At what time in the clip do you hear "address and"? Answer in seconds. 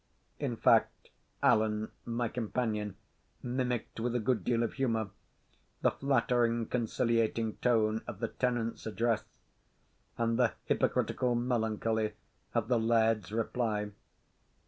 8.87-10.39